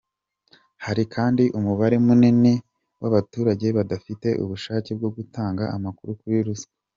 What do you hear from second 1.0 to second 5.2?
kandi umubare munini w’abaturage badafite ubushake bwo